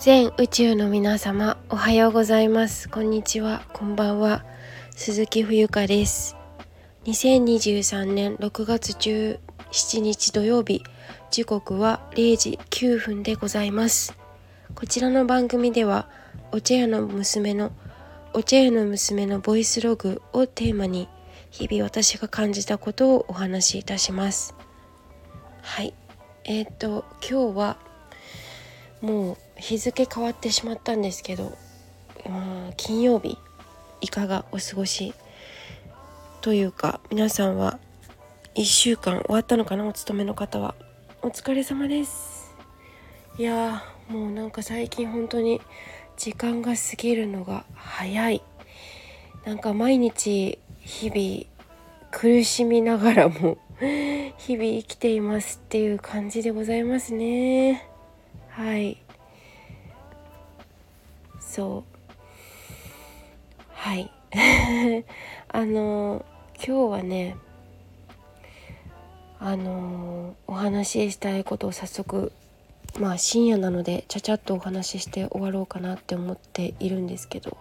[0.00, 2.88] 全宇宙の皆様おはようございます。
[2.88, 3.66] こんにちは。
[3.74, 4.46] こんばんは。
[4.96, 6.36] 鈴木冬香です。
[7.04, 10.82] 2023年6月17日土曜日
[11.30, 14.16] 時刻は0時9分でございます。
[14.74, 16.08] こちらの番組では
[16.50, 17.70] お茶屋の娘の
[18.32, 21.10] お茶屋の娘のボイスログをテーマに
[21.50, 24.54] 日々私が感じたことをお話しいたします。
[25.60, 25.92] はい。
[26.44, 27.76] えっ、ー、と今日は
[29.02, 31.56] もう日付変わってしまったんですけど、
[32.28, 33.38] ま金曜日
[34.00, 35.14] いかがお過ごし
[36.40, 37.78] というか皆さんは
[38.54, 40.74] 1週間終わったのかなお勤めの方は。
[41.22, 42.54] お疲れ様です。
[43.38, 45.60] いやもうなんか最近本当に
[46.16, 48.42] 時間が過ぎるのが早い。
[49.44, 53.58] なんか毎日日々苦しみながらも
[54.38, 57.86] 日々生きていますっていう感じでございますね。
[58.48, 58.99] はい。
[61.40, 62.00] そう。
[63.72, 64.12] はい。
[65.48, 66.24] あの
[66.64, 67.36] 今日はね
[69.40, 72.30] あのお話ししたいことを早速
[73.00, 77.56] まあ深夜なのでちゃちゃっとお話しして終わろうかなって思っているんですけど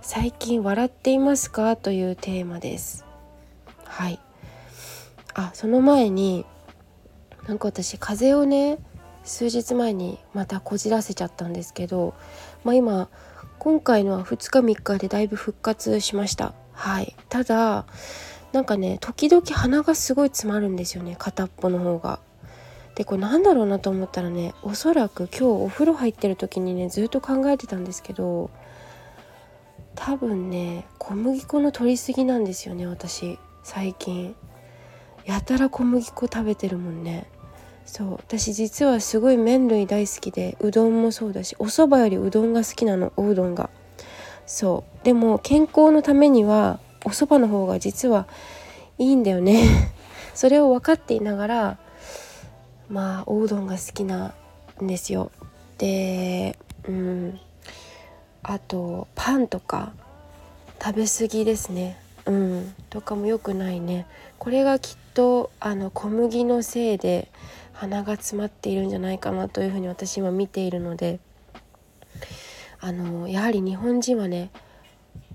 [0.00, 1.76] 最近笑っていますか？
[1.76, 3.04] というテーマです。
[3.84, 4.18] はい。
[5.34, 6.44] あその前に
[7.46, 8.78] なんか私風邪をね
[9.24, 12.14] 数日前にまたこじらせちゃったんですけど、
[12.64, 13.08] まあ、今
[13.58, 16.52] 今回のは2日3日でだいぶ復活しました。
[16.72, 17.14] はい。
[17.28, 17.86] ただ
[18.52, 21.14] なんかね時々鼻がすごい詰まるんですよね。
[21.18, 22.18] 片っぽの方が。
[22.94, 28.50] でこれなんだろうなと思ったらねおそらく今日お風呂入ってる時にねずっと考えてたんですけど
[29.94, 33.38] 多分ね小麦粉の取りすぎなんですよね私。
[33.62, 34.34] 最近。
[35.24, 37.28] やたら小麦粉食べてるもんね。
[37.84, 43.70] そう私実はすごい麺類大好きでうどんもそうだしお蕎麦よりうどんが好きなのおうどんが。
[44.46, 48.26] そうでも健康のためにはお蕎麦の方が実は
[48.98, 49.68] いいんだよね。
[50.34, 51.78] それを分かっていながら
[52.88, 54.34] まあおうどんが好きな
[54.80, 55.30] んですよ。
[55.78, 57.40] でうん
[58.42, 59.92] あとパンとか
[60.82, 61.98] 食べ過ぎですね。
[62.26, 64.06] うんとかも良くないね。
[64.38, 67.28] これがきっとあの小麦のせいで
[67.72, 71.20] 鼻が詰まっているんじゃないかなというふうに私今見ているので
[72.80, 74.50] あのやはり日本人はね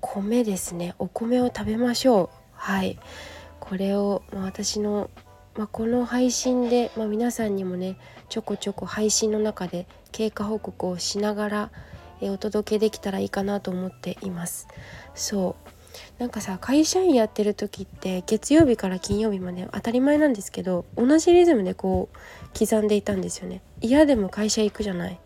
[0.00, 0.94] 米ですね。
[0.98, 2.28] お米を食べましょう。
[2.52, 2.98] はい。
[3.58, 5.08] これを、まあ、私の、
[5.56, 7.96] まあ、この配信で、まあ、皆さんにもね
[8.28, 11.70] ちょこちょこ配信の中で経過報告をしながら
[12.20, 14.68] えお届けできたらいいかなと思っています。
[15.14, 15.63] そう。
[16.18, 23.62] なんかさ会社員やってる時って月曜日から金曜日まで当たり前なんですけど同じリズムでこう刻んでいたんですよね。
[23.80, 25.18] 嫌でも会社行くじゃない。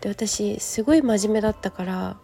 [0.00, 2.16] で私すごい真面目だったから、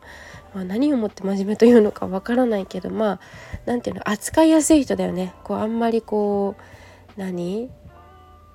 [0.54, 3.20] まあ、何をもって真面目というのかわからないけどまあ
[3.66, 5.34] 何ていうの扱いやすい人だよね。
[5.44, 6.56] こうあんまりこ
[7.16, 7.70] う何？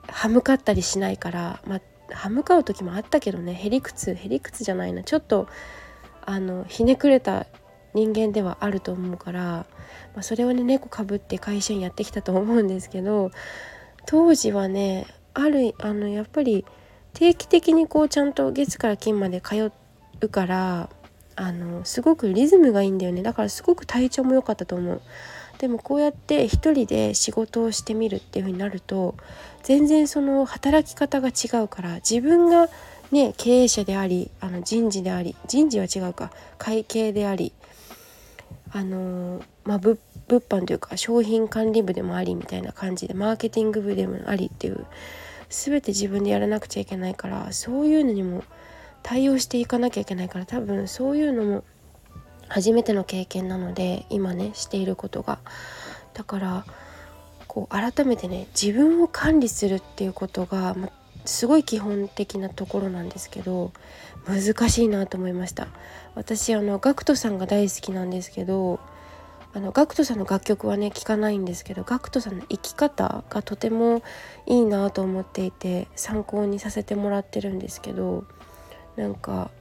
[0.07, 1.81] 歯向かったりしないからまあ
[2.11, 3.53] 歯向かう時もあったけどね。
[3.53, 5.03] へりくつへりくつじゃないな。
[5.03, 5.47] ちょっと
[6.25, 7.45] あのひねくれた
[7.93, 9.65] 人間ではあると思うから、ま
[10.17, 13.31] あ、それをね猫かぶって会社員やってきたと思うんですけど
[14.05, 16.65] 当時はねあるあのやっぱり
[17.13, 19.71] 定期的にこうちゃんと月から金まで通
[20.21, 20.89] うから
[21.35, 25.01] あのすごくリズムがいいんだよねだからすごく体調も良かったと思う。
[25.57, 29.13] でもこうやって一人で仕事をしてみるっていう風になると
[29.61, 32.67] 全然その働き方が違うから自分が
[33.11, 37.53] ね経営者でありあの人事であり人事は違うか会計であり
[38.73, 39.99] あのまあ、物
[40.29, 44.85] 販というか商品管理部でもありみたいな感じでマーケティング部でもありっていう
[45.49, 48.43] 全て自分でやらなくちゃいけないからそういうのにも
[49.03, 51.63] 対応していかなきゃいけないから多分そういうのも
[52.47, 55.39] 初めての経験なので今ねしていることが。
[56.13, 56.65] だから
[57.47, 60.91] こう改めてね自分を管理するっていうことが、ま
[61.25, 63.71] すごい基本的なところなんですけど
[64.25, 65.67] 難しいなと思いました。
[66.15, 68.79] 私あの GACKT さんが大好きなんですけど
[69.53, 74.01] あの GACKT さんの楽曲はね聴かないんですけど GACKT さんの生き方がとても
[74.45, 78.25] いいなと思っていて参考にさせてもらってるんですけど
[78.95, 79.51] なんか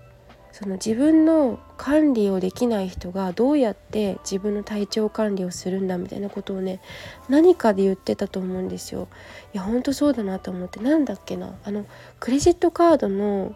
[0.53, 6.81] その自分の管理をできない人がどうやって自分の体調管理をするんだみたいなことをね
[7.29, 9.09] 何かで言ってたと思うんですよ。
[9.55, 10.81] いや本当そうだなと思って。
[10.81, 11.55] なんだっけな。
[11.65, 11.87] あの
[12.19, 13.55] クレジットカードの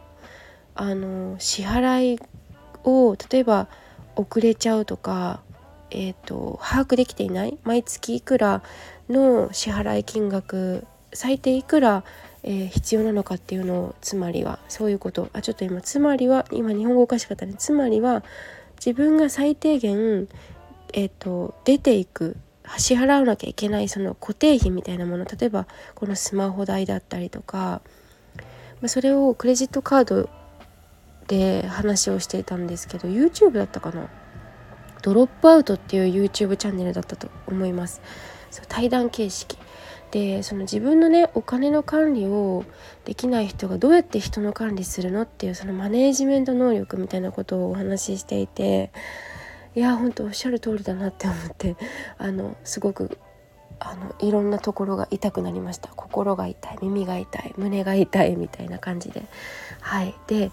[0.74, 2.20] あの支払い
[2.84, 3.68] を例えば
[4.16, 5.40] 遅れちゃうとか、
[5.90, 7.58] えーと、把握できていない。
[7.64, 8.62] 毎月いくら
[9.08, 12.04] の支払い金額最低いくら
[12.46, 17.54] えー、必要なのかっていうのをつまりはそういうことあちょっと今つまりは今日本語おかしかったね。
[17.56, 18.22] つまりは
[18.76, 20.28] 自分が最低限、
[20.92, 22.36] えーと、出ていく
[22.76, 25.24] 支払わなきゃいけないその固定費みたいなもの。
[25.24, 27.80] 例えばこのスマホ代だったりとか、
[28.36, 30.28] まあ、それをクレジットカード
[31.26, 34.10] で話をしていたんですけど YouTube だったかな？
[35.02, 38.02] ドロップアウトっていう YouTube チャンネルだったと思います。
[38.50, 39.58] そう対談形式。
[40.14, 42.64] でその自分のねお金の管理を
[43.04, 48.92] できない人がどうやって人の管理するのっていうそのマネージメント能力みたいなことをお話ししていて
[49.74, 51.76] いや本当おっしゃる通りだなって思って
[52.16, 53.18] あのすごく
[53.80, 55.88] あのいろんなところが痛くなりました。
[55.96, 59.24] 心が痛い耳が痛い胸が痛いみたいな感じで。
[59.80, 60.14] はい。
[60.28, 60.52] で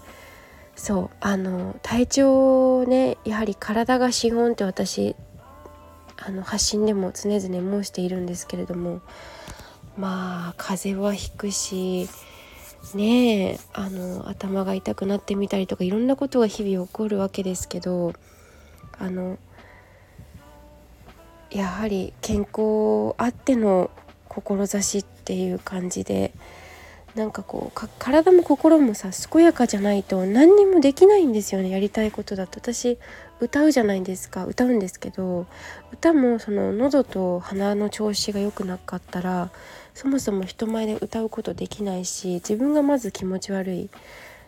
[0.74, 5.14] そうあの体調をねやはり体が資本って私
[6.16, 9.02] あの発信でも常々申しているんですけれども
[9.96, 12.08] まあ風邪はひくし
[12.94, 18.12] ねえあの頭が痛くなってみたりとかいろんなことが日々起こるわけですけど
[18.98, 19.38] あの
[21.50, 23.90] やはり健康あっての
[24.28, 26.32] 志っていう感じで
[27.14, 31.68] なんかこう体も心もさ健やかじゃないと何にもできないんですよね。
[31.68, 32.58] やりたいことだと。
[32.58, 32.98] 私
[33.40, 34.46] 歌うじゃないですか。
[34.46, 35.46] 歌うんですけど
[35.92, 39.50] 歌もその喉と鼻の調子が良くなかったら
[39.94, 43.90] そもそも人前で歌うことできないし自分がまず気持ち悪い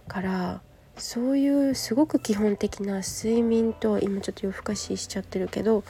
[0.09, 0.61] から
[0.97, 5.85] そういうすごく基本的な睡眠と今ちょっと夜更かししちゃってるけど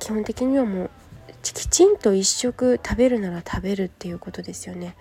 [0.00, 0.90] 基本的にはもう
[1.42, 4.96] きちんと一食食べるなら食べるっていうことですよね。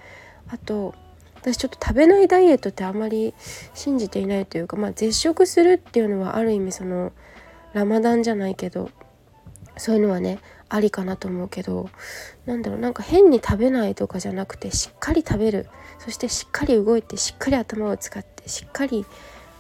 [0.50, 0.94] あと
[1.36, 3.34] 私ちょっと食べないダイエットってあまり
[3.74, 7.12] 信じていないというかまあ絶食するっていうのはある意味その
[7.74, 8.90] ラマダンじゃないけど
[9.78, 11.90] そういうのはねありかなと思うけど
[12.46, 15.68] なんだろうなんか変に食べないとかじゃなくてしっかり食べる
[16.00, 19.06] そしてしっかり動いてしっかり頭を使ってしっかり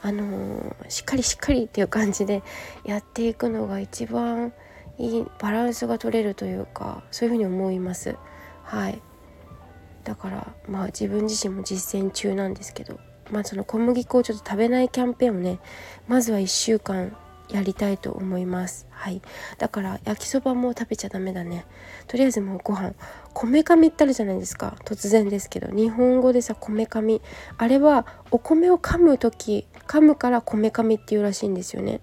[0.01, 2.43] あのー、しっかりしっかりっていう感じで
[2.83, 4.53] やっていくのが一番
[4.97, 8.15] いいバランスが取れるというかそういうふうに思います。
[8.63, 9.01] はい
[10.03, 12.99] だからまあ自分自身も実践中なんですけど
[13.31, 15.59] まあその小麦粉をちょっと食べないキャンペーンをね
[16.07, 17.15] まずは1週間
[17.49, 18.87] やりたいと思います。
[18.89, 19.21] はい。
[19.57, 21.65] だから焼きそばも食べちゃダメだね。
[22.07, 22.93] とりあえずもうご飯。
[23.33, 24.75] こめかみってあるじゃないですか。
[24.85, 25.67] 突然ですけど。
[25.75, 27.21] 日本語でさこめかみ
[27.57, 31.99] あれはお米を噛む時噛むからこめかみっていうらしいんですよね。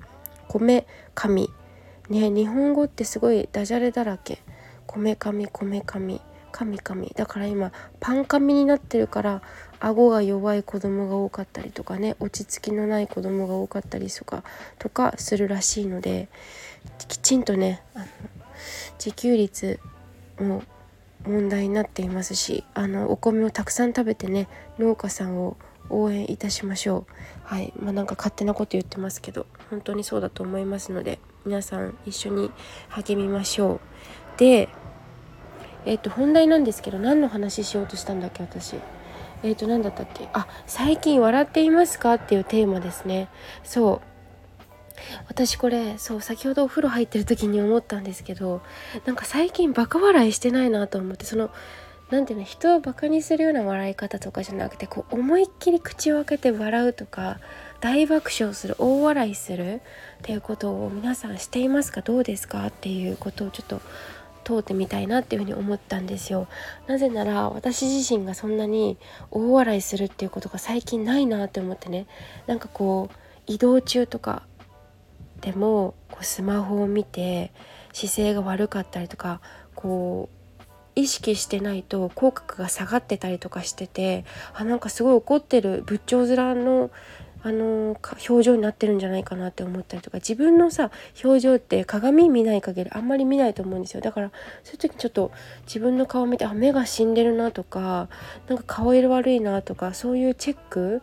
[0.48, 1.50] 米かみ
[2.08, 4.42] ね日本語ってすごいダジャレだらけ。
[4.86, 6.20] こめかみこめかみ
[6.50, 7.06] 神々。
[7.14, 9.42] だから今パン神になってるから
[9.80, 14.44] 顎が弱い子供が多かったりとかね落ち着きのない子供が多かったりとか
[14.78, 16.28] とかするらしいので
[17.08, 18.06] きちんとねあの
[18.98, 19.80] 自給率
[20.38, 20.62] も
[21.26, 24.48] 問題になっていますしあのお米をたくさん食べてね
[24.78, 25.56] 農家さんを
[25.88, 27.12] 応援いたしましょう。
[27.42, 27.72] はい。
[27.76, 32.50] まあなんか勝手なこと言ってますけど本当にそうだと思いますので皆さん一緒に
[32.88, 33.80] 励みましょう。
[34.38, 34.68] で
[35.86, 38.76] えっ、と本題なんですけど何の話しようとしたんだっけ私？
[39.42, 40.28] えっ、と何だったっけ？
[40.32, 43.28] あ最近笑っていますかっていうテーマですね。
[43.64, 44.10] そう。
[45.28, 48.60] 私これそう先ほどお風呂入ってる時に思ったんですけど
[49.06, 51.50] なんか最近バカ笑いしてないなと思ってその
[52.10, 57.38] 何ていうの人をバカにするような笑い方とかじゃなくてこう思いっきり口を開けて笑うとか
[57.80, 59.80] 大爆笑する大笑いするっ
[60.22, 62.02] ていうことを皆さんしていますか？
[62.02, 62.66] どうですか？
[62.66, 63.80] っていうことをちょっと
[64.50, 66.48] 通ってみたいなっていうふに思ったんですよ。
[66.86, 68.98] なぜなら私自身がそんなに
[69.30, 72.06] 大笑いするっていうことが最近ないなって思ってね。
[72.46, 73.16] なんかこう
[73.46, 74.42] 移動中とか
[75.40, 77.52] でもこうスマホを見て
[77.92, 79.40] 姿勢が悪かったりとか
[79.74, 80.40] こう
[80.96, 86.90] 意識してないと口角が下がってたりとかしててあなんかすごい怒ってる仏頂面の
[87.42, 87.96] あの
[88.28, 90.90] 表情になってるんじゃないかなって思ったりとか自分のさ
[91.24, 94.30] 表情って鏡見ない限りあんまり見ないと思うんですよだから
[94.62, 95.32] そういう時ちょっと
[95.66, 98.08] 自分の顔見てあ目が死んでるなとか
[98.48, 101.02] なんか顔色悪いなとかそういうチェック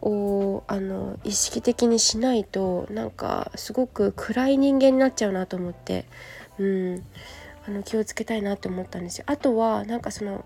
[0.00, 6.06] をあの意識的にしないとなんかすごく暗い人間になっちゃうなと思って
[6.58, 7.04] うん
[7.66, 9.24] あの気をつけたいなって思ったんですよ。
[9.26, 10.44] あとはなんかその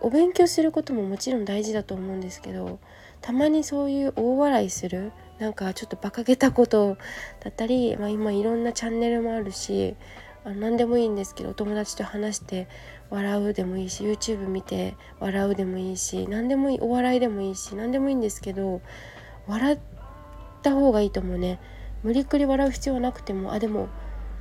[0.00, 2.78] お勉強することももちろん大事だと思うんですけど
[3.20, 6.98] たまにそういう大笑いするなんかちょっと馬鹿げたこと
[7.40, 9.96] だったり、まあ、今いろんなチャンネルもあるし
[10.44, 12.68] あ何でもいいんですけどお友達と話して
[13.10, 18.80] 笑うでもいいし YouTube 見て笑うでもいいし何でもいいお笑いでもいいし何でもいいんですけど
[19.46, 19.78] 笑っ
[20.62, 21.58] た方がいいと思うね
[22.02, 23.88] 無理くり笑う必要はなくてもあでも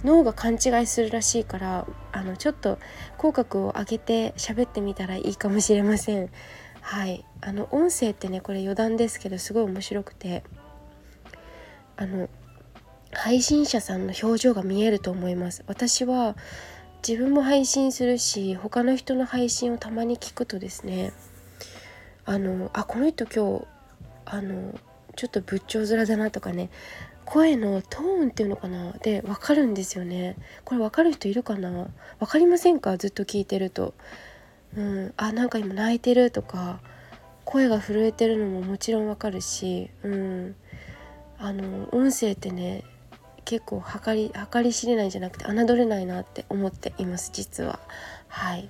[0.03, 2.79] 脳が勘違いするらしいからあのちょっと
[3.17, 6.29] 口角を上げて喋ってみたらいいかもしれません。
[6.89, 7.23] はい。
[7.41, 10.43] あの音声ってねこれ余談ですけどすごい面白くて。
[11.95, 12.29] あの
[13.11, 15.63] 配信者さんの表情が見えると思います。
[15.67, 16.35] 私は
[17.07, 21.13] 自分も配信するし他の人の配信をたまに聞くとですね
[22.25, 23.67] あのあこの人今日
[24.25, 24.73] あの
[25.15, 26.71] ちょっと仏頂面だなとかね
[27.23, 28.93] 声のトーンっていうのかな？
[28.93, 30.37] で分かるんですよね。
[30.65, 31.87] これ分かる人いるかな？
[32.19, 32.97] 分かりませんか？
[32.97, 33.93] ずっと聞いてると。
[34.75, 35.13] うん。
[35.17, 36.79] あなんか今泣いてるとか
[37.45, 40.55] 声が震えてるのももちろん分かるしうん。
[41.37, 42.83] あの音声ってね
[43.45, 47.79] 結構計り計り知れないんじゃなくて侮れないなって思っています実は。
[48.27, 48.69] はい。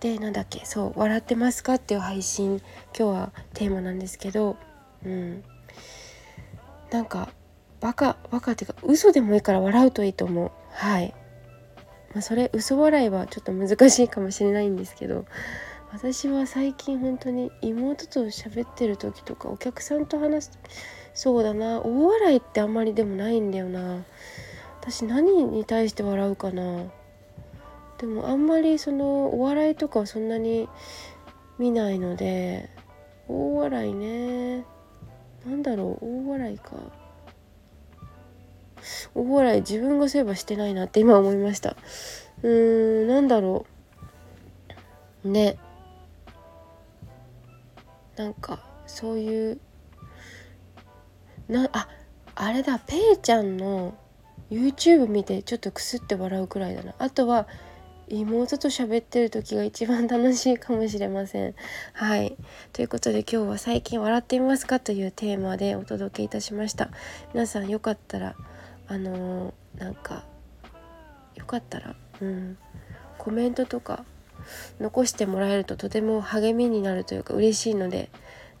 [0.00, 2.60] でなんだっけそう「笑ってますか?」っていう配信
[2.96, 4.56] 今日はテーマなんですけど
[5.04, 5.42] うん。
[6.90, 7.30] なんか
[7.80, 10.50] バカバカっていうか嘘でもいいから笑うといいと思う。
[10.70, 11.14] はい。
[12.14, 15.26] まあ、それ嘘笑いはちょっと難しいかもしれないんですけど
[15.92, 20.58] 私は最近本当に妹と喋ってる時とかお客さんと話す
[21.14, 24.04] そうだな大笑いってあんまりでもないんだよな。
[24.80, 26.82] 私何に対して笑うかな。
[27.98, 30.68] でもあんまりそのお笑いとかはそんなに
[31.58, 32.68] 見ないので
[33.28, 34.64] 大笑いね。
[35.46, 37.03] 何だろう大笑いか。
[39.14, 41.76] 大笑い自分がそういえばしてないなって今思いました
[42.42, 43.66] うーんなんだろ
[45.24, 45.56] うね
[48.16, 49.58] なんかそういう
[51.48, 51.88] なあ
[52.34, 53.94] あれだペイちゃんの
[54.50, 57.46] YouTube 見てちょっとくすって笑うくらいだなあとは
[58.08, 61.54] 妹と喋ってる時が一番楽しいかもしれません。
[61.94, 62.36] はい。
[62.72, 66.90] ということで今日は最近笑っていますかというテーマでお届けいたしました。
[67.32, 68.36] 皆さんよかったら
[68.86, 70.24] あのー、なんか
[71.36, 72.58] よかったら、うん、
[73.18, 74.04] コメントとか
[74.80, 78.10] 残してもらえるととても励みになるというか嬉しいので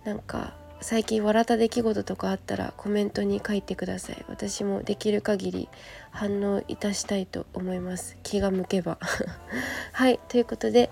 [0.04, 4.22] なんか最近笑った出来事とかあったらコメントに書いてください。
[4.28, 5.68] 私もできる限り
[6.10, 8.18] 反応いたしたいと思います。
[8.22, 8.98] 気が向けば。
[9.92, 10.90] はいということで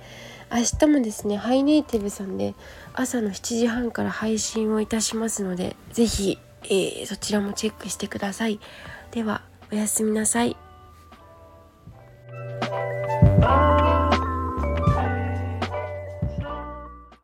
[0.51, 2.55] 明日もですねハイネイティブさんで
[2.95, 8.61] 朝の7時半から配信をいたしますので是非、えー、そちらもチェックしてください。
[9.13, 10.57] ではおやすみなさい。